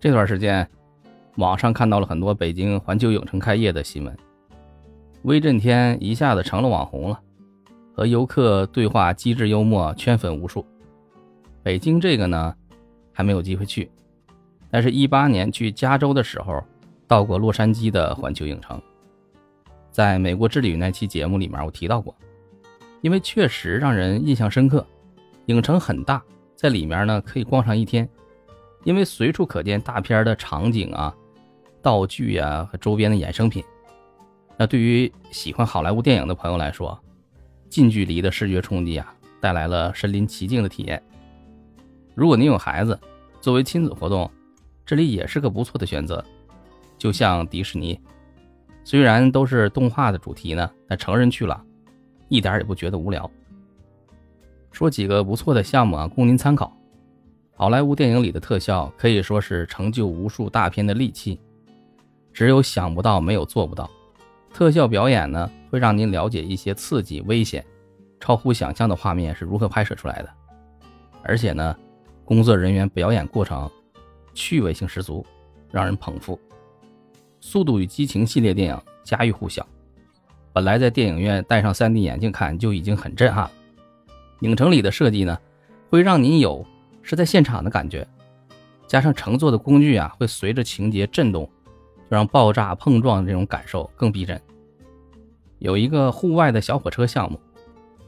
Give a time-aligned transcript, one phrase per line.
[0.00, 0.66] 这段时间，
[1.36, 4.16] 网上看到了很多北京环球影城开业的新闻，
[5.24, 7.20] 威震天一下子成了网红了，
[7.94, 10.64] 和游客对话机智幽默，圈粉无数。
[11.62, 12.54] 北京这个呢，
[13.12, 13.90] 还没有机会去，
[14.70, 16.64] 但是，一八年去加州的时候，
[17.06, 18.80] 到过洛杉矶的环球影城。
[19.90, 22.16] 在美国之旅那期节目里面，我提到过，
[23.02, 24.86] 因为确实让人印象深刻。
[25.46, 26.22] 影城很大，
[26.56, 28.08] 在里面呢可以逛上一天，
[28.84, 31.14] 因为随处可见大片的场景啊、
[31.82, 33.62] 道具啊和周边的衍生品。
[34.56, 36.98] 那对于喜欢好莱坞电影的朋友来说，
[37.68, 41.02] 近距离的视觉冲击啊，带来了身临其境的体验。
[42.14, 42.98] 如果您有孩子，
[43.40, 44.30] 作为亲子活动，
[44.84, 46.22] 这里也是个不错的选择。
[46.98, 47.98] 就像迪士尼，
[48.84, 51.62] 虽然都是动画的主题呢，但成人去了，
[52.28, 53.30] 一点也不觉得无聊。
[54.72, 56.76] 说几个不错的项目啊，供您参考。
[57.60, 61.38] 好莱坞电影里的特效可以说是成就无数大片的利器，
[62.32, 63.90] 只有想不到，没有做不到。
[64.50, 67.62] 特效表演呢，会让您了解一些刺激、危险、
[68.18, 70.30] 超乎想象的画面是如何拍摄出来的。
[71.22, 71.76] 而且呢，
[72.24, 73.70] 工作人员表演过程
[74.32, 75.22] 趣味性十足，
[75.70, 76.34] 让人捧腹。
[77.42, 79.68] 《速度与激情》系列电影家喻户晓，
[80.54, 83.50] 本来在电影院戴上 3D 眼镜看就已经很震撼了。
[84.40, 85.38] 影城里的设计呢，
[85.90, 86.64] 会让您有
[87.10, 88.06] 是在现场的感觉，
[88.86, 91.42] 加上乘坐的工具啊，会随着情节震动，
[92.08, 94.40] 就让爆炸碰撞的这种感受更逼真。
[95.58, 97.40] 有一个户外的小火车项目，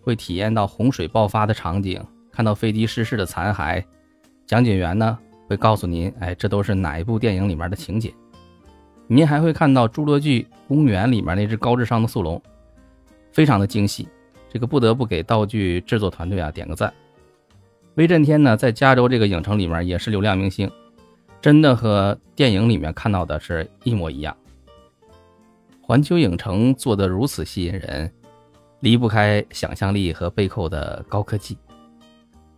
[0.00, 3.82] 会体验到洪水爆发的场景，看到飞机失事的残骸，
[4.46, 8.14] 讲解员呢会告诉您，哎，这都是哪一部电影里面的情节。
[9.08, 12.40] 您还会看到《侏罗纪公园》里面那只高智商的速龙，
[13.32, 14.06] 非常的精细。
[14.48, 16.94] 这个不得不给道具制作团队啊点个赞。
[17.96, 20.68] 威震天呢，在加州这个影城里面也是流量明星，
[21.40, 24.36] 真的和电影里面看到的是一模一样。
[25.80, 28.10] 环球影城做的如此吸引人，
[28.80, 31.56] 离不开想象力和背后的高科技。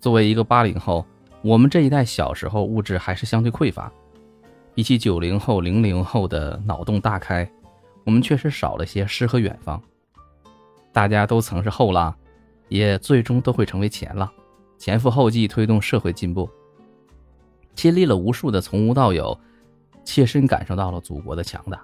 [0.00, 1.06] 作为一个八零后，
[1.40, 3.90] 我们这一代小时候物质还是相对匮乏，
[4.74, 7.50] 比起九零后、零零后的脑洞大开，
[8.04, 9.82] 我们确实少了些诗和远方。
[10.92, 12.14] 大家都曾是后浪，
[12.68, 14.30] 也最终都会成为前浪，
[14.82, 16.50] 前赴后继推动社会进步。
[17.76, 19.38] 亲历了无数的从无到有，
[20.02, 21.80] 切身感受到了祖国的强大。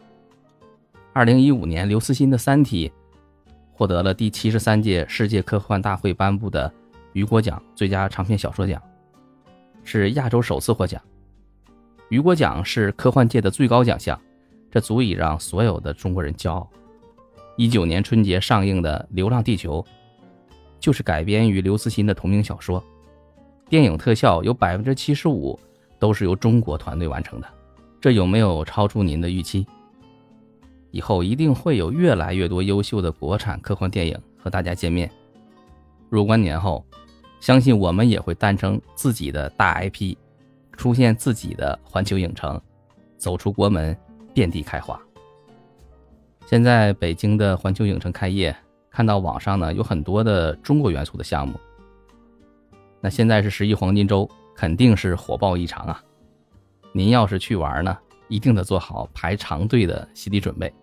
[1.13, 2.91] 二零一五年，刘慈欣的《三体》
[3.73, 6.75] 获得了第七十三届世界科幻大会颁布的
[7.13, 8.83] 雨果奖最佳长篇小说奖，
[9.85, 11.01] 是亚洲首次获奖。
[12.09, 14.21] 雨果奖是科幻界的最高奖项，
[14.73, 16.69] 这足以让所有的中国人骄傲。
[17.57, 19.81] 一九年春节上映的《流浪地球》，
[20.81, 22.83] 就是改编于刘慈欣的同名小说。
[23.69, 25.59] 电影特效有百分之七十五
[25.99, 27.47] 都是由中国团队完成的，
[28.01, 29.67] 这有没有超出您的预期？
[30.91, 35.11] 以后一定会有越来越多优秀的国产科幻电影和大家见面。
[36.09, 36.83] 入关年后，
[37.41, 40.17] 相信我们也会诞生自己的大 IP，
[40.73, 42.59] 出现自己的环球影城，
[43.19, 43.95] 走出国门，
[44.33, 44.99] 遍地开花。
[46.47, 48.57] 现在北京的环球影城开业，
[48.99, 51.55] 看到网上呢有很多的中国元素的项目。
[53.01, 56.03] 那现在是十一黄金周，肯定是火爆异常啊！
[56.91, 60.75] 您要是去玩呢，一定得做好排长队的心理准备。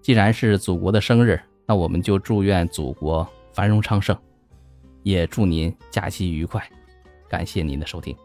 [0.00, 4.16] 既然是祖国的生日，那我们就祝愿祖国繁荣昌盛，
[5.02, 6.66] 也祝您假期愉快。
[7.28, 8.16] 感谢您的收听。